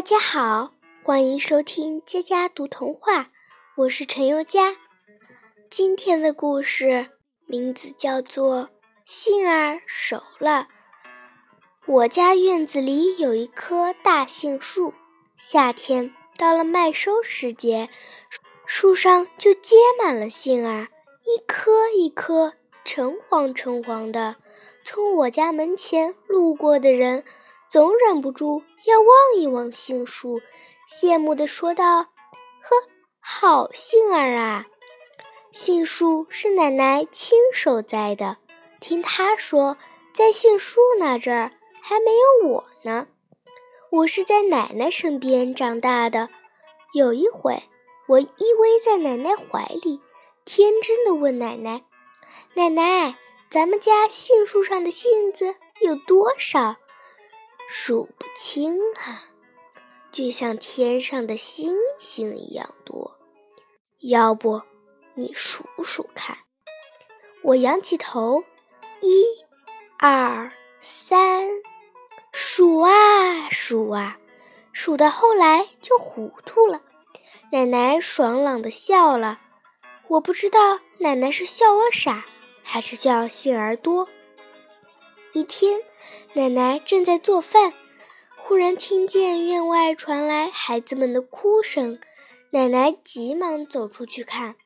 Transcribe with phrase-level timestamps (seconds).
[0.00, 0.72] 大家好，
[1.02, 3.28] 欢迎收听佳佳读童话，
[3.76, 4.74] 我是陈宥佳。
[5.68, 7.08] 今天的故事
[7.44, 8.62] 名字叫做
[9.04, 10.68] 《杏儿熟了》。
[11.84, 14.94] 我家院子里有一棵大杏树，
[15.36, 17.90] 夏天到了麦收时节，
[18.64, 20.88] 树上就结满了杏儿，
[21.26, 22.54] 一颗一颗，
[22.86, 24.36] 橙黄橙黄的。
[24.82, 27.22] 从我家门前路过的人。
[27.70, 30.40] 总忍不住要望一望杏树，
[30.88, 32.00] 羡慕地说道
[32.60, 32.76] ：“呵，
[33.20, 34.66] 好杏儿啊！
[35.52, 38.38] 杏树是奶奶亲手栽的，
[38.80, 39.76] 听她说，
[40.12, 43.06] 在杏树那阵儿还没有我呢。
[43.92, 46.28] 我是在奶奶身边长大的。
[46.92, 47.62] 有一回，
[48.08, 50.00] 我依偎在奶奶怀里，
[50.44, 51.84] 天真的问奶奶
[52.54, 53.16] ：‘奶奶，
[53.48, 56.74] 咱们家杏树上的杏子有多少？’”
[57.72, 59.30] 数不清啊，
[60.10, 63.16] 就像天上的星星一样多。
[64.00, 64.60] 要不
[65.14, 66.36] 你数数看？
[67.44, 68.42] 我仰起头，
[69.00, 69.24] 一、
[70.00, 71.46] 二、三，
[72.32, 74.18] 数啊数啊，
[74.72, 76.82] 数到后来就糊涂了。
[77.52, 79.40] 奶奶爽朗的笑了。
[80.08, 82.24] 我不知道奶奶是笑我傻，
[82.64, 84.08] 还是笑杏儿多。
[85.32, 85.80] 一天，
[86.34, 87.72] 奶奶正在做饭，
[88.36, 92.00] 忽然听见院外传来孩子们的哭声。
[92.50, 94.56] 奶奶急忙走出去看，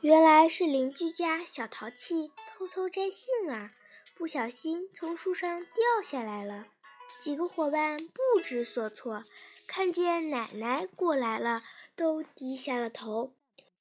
[0.00, 3.72] 原来是邻居家小淘气偷偷摘杏儿，
[4.16, 6.68] 不小心从树上掉下来了。
[7.20, 9.24] 几个伙伴不知所措，
[9.66, 11.60] 看见奶奶过来了，
[11.94, 13.34] 都低下了头。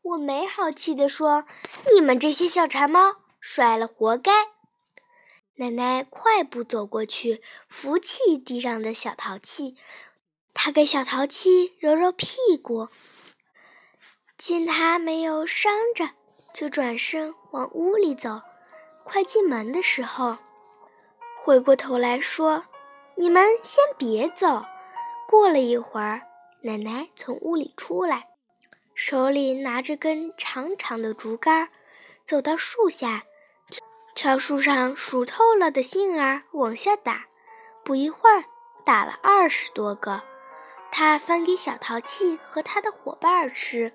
[0.00, 1.44] 我没好气地说
[1.92, 4.32] ：“你们这些小馋猫，摔了活该。”
[5.60, 9.76] 奶奶快步走过去，扶起地上的小淘气。
[10.54, 12.88] 她给小淘气揉揉屁股，
[14.36, 16.10] 见他没有伤着，
[16.54, 18.42] 就转身往屋里走。
[19.02, 20.38] 快进门的时候，
[21.36, 22.66] 回过头来说
[23.18, 24.64] ：“你们先别走。”
[25.26, 26.22] 过了一会儿，
[26.62, 28.28] 奶奶从屋里出来，
[28.94, 31.68] 手里拿着根长长的竹竿，
[32.24, 33.24] 走到树下。
[34.20, 37.26] 挑树上熟透了的杏儿往下打，
[37.84, 38.42] 不一会儿
[38.84, 40.24] 打了二十多个。
[40.90, 43.92] 他分给小淘气和他的伙伴吃，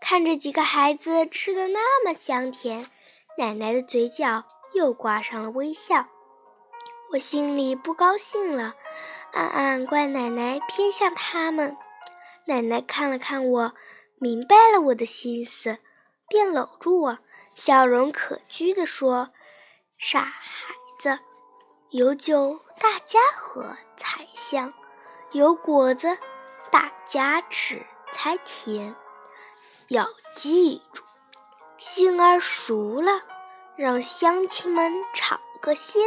[0.00, 2.88] 看着几个孩子吃的那么香甜，
[3.36, 6.06] 奶奶的嘴角又挂上了微笑。
[7.12, 8.72] 我心里不高兴了，
[9.34, 11.76] 暗暗怪奶奶偏向他们。
[12.46, 13.74] 奶奶看了看我，
[14.18, 15.76] 明白了我的心思，
[16.28, 17.18] 便搂住我。
[17.54, 19.30] 笑容可掬地说
[19.96, 21.18] ：“傻孩子，
[21.90, 24.72] 有酒大家喝才香，
[25.32, 26.18] 有果子
[26.70, 28.96] 大家吃才甜。
[29.88, 31.04] 要记住，
[31.76, 33.22] 杏儿熟了，
[33.76, 36.02] 让乡亲们尝个鲜，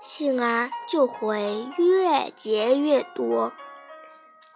[0.00, 3.52] 杏儿就会越结越多。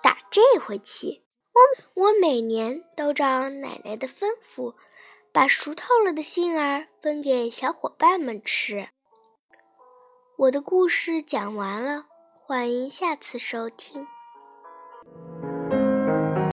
[0.02, 1.23] 打这回起，
[1.54, 4.74] 我我每年都照奶奶的吩咐。”
[5.34, 8.90] 把熟透了的杏儿分给小伙伴们吃。
[10.36, 12.06] 我的故事讲完了，
[12.38, 14.06] 欢迎下次收听。